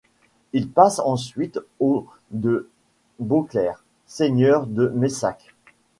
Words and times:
Il 0.53 0.67
passe 0.67 0.97
ensuite 0.97 1.59
aux 1.79 2.07
de 2.31 2.67
Beauclair, 3.19 3.83
seigneurs 4.07 4.65
de 4.65 4.87
Messac. 4.95 5.53